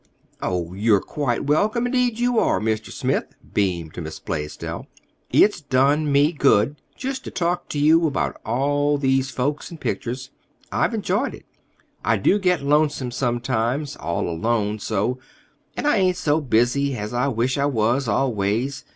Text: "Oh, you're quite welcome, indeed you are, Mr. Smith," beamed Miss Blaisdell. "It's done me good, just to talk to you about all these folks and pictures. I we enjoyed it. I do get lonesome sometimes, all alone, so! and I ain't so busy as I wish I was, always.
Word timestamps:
"Oh, 0.41 0.73
you're 0.73 0.99
quite 0.99 1.45
welcome, 1.45 1.85
indeed 1.85 2.17
you 2.17 2.39
are, 2.39 2.59
Mr. 2.59 2.91
Smith," 2.91 3.35
beamed 3.53 4.01
Miss 4.01 4.19
Blaisdell. 4.19 4.87
"It's 5.29 5.61
done 5.61 6.11
me 6.11 6.31
good, 6.31 6.77
just 6.95 7.23
to 7.25 7.29
talk 7.29 7.69
to 7.69 7.77
you 7.77 8.07
about 8.07 8.41
all 8.43 8.97
these 8.97 9.29
folks 9.29 9.69
and 9.69 9.79
pictures. 9.79 10.31
I 10.71 10.87
we 10.87 10.95
enjoyed 10.95 11.35
it. 11.35 11.45
I 12.03 12.17
do 12.17 12.39
get 12.39 12.63
lonesome 12.63 13.11
sometimes, 13.11 13.95
all 13.95 14.27
alone, 14.27 14.79
so! 14.79 15.19
and 15.77 15.85
I 15.85 15.97
ain't 15.97 16.17
so 16.17 16.41
busy 16.41 16.97
as 16.97 17.13
I 17.13 17.27
wish 17.27 17.59
I 17.59 17.67
was, 17.67 18.07
always. 18.07 18.83